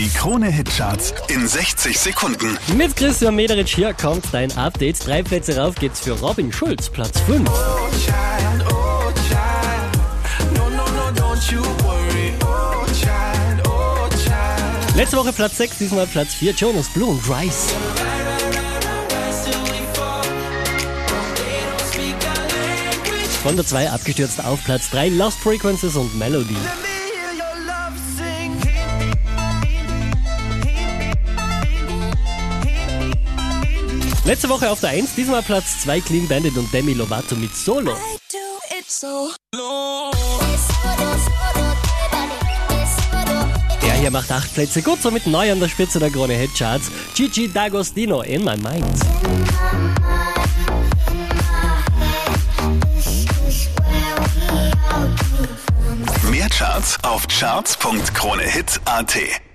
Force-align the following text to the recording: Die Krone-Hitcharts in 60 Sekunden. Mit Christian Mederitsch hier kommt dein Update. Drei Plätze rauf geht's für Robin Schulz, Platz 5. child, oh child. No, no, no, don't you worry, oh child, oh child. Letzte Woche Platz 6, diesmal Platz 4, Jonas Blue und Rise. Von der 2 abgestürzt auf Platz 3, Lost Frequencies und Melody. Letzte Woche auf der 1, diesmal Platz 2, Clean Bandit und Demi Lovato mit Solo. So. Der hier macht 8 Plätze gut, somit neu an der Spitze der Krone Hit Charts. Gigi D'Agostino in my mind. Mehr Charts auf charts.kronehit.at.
Die 0.00 0.08
Krone-Hitcharts 0.08 1.12
in 1.28 1.46
60 1.46 1.98
Sekunden. 1.98 2.56
Mit 2.74 2.96
Christian 2.96 3.36
Mederitsch 3.36 3.74
hier 3.74 3.92
kommt 3.92 4.24
dein 4.32 4.50
Update. 4.56 5.06
Drei 5.06 5.22
Plätze 5.22 5.58
rauf 5.58 5.74
geht's 5.74 6.00
für 6.00 6.12
Robin 6.12 6.50
Schulz, 6.50 6.88
Platz 6.88 7.20
5. 7.26 7.44
child, 7.44 7.52
oh 8.72 9.12
child. 9.28 10.54
No, 10.54 10.70
no, 10.70 10.86
no, 10.86 11.10
don't 11.20 11.52
you 11.52 11.60
worry, 11.84 12.32
oh 12.42 12.86
child, 12.94 13.68
oh 13.68 14.08
child. 14.24 14.96
Letzte 14.96 15.18
Woche 15.18 15.34
Platz 15.34 15.58
6, 15.58 15.76
diesmal 15.76 16.06
Platz 16.06 16.32
4, 16.32 16.52
Jonas 16.52 16.88
Blue 16.88 17.10
und 17.10 17.20
Rise. 17.28 17.68
Von 23.42 23.56
der 23.56 23.66
2 23.66 23.90
abgestürzt 23.90 24.42
auf 24.42 24.64
Platz 24.64 24.88
3, 24.92 25.10
Lost 25.10 25.40
Frequencies 25.40 25.96
und 25.96 26.16
Melody. 26.16 26.56
Letzte 34.30 34.48
Woche 34.48 34.70
auf 34.70 34.78
der 34.78 34.90
1, 34.90 35.16
diesmal 35.16 35.42
Platz 35.42 35.80
2, 35.80 36.02
Clean 36.02 36.28
Bandit 36.28 36.56
und 36.56 36.72
Demi 36.72 36.92
Lovato 36.92 37.34
mit 37.34 37.52
Solo. 37.56 37.96
So. 38.86 39.32
Der 43.82 43.94
hier 43.94 44.12
macht 44.12 44.30
8 44.30 44.54
Plätze 44.54 44.82
gut, 44.82 45.02
somit 45.02 45.26
neu 45.26 45.50
an 45.50 45.58
der 45.58 45.66
Spitze 45.66 45.98
der 45.98 46.10
Krone 46.10 46.34
Hit 46.34 46.54
Charts. 46.56 46.92
Gigi 47.16 47.48
D'Agostino 47.48 48.22
in 48.22 48.44
my 48.44 48.56
mind. 48.56 49.00
Mehr 56.30 56.48
Charts 56.50 56.96
auf 57.02 57.26
charts.kronehit.at. 57.26 59.49